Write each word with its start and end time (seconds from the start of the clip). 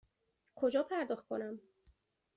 کجا 0.55 0.83
پرداخت 0.83 1.25
کنم؟ 1.27 1.59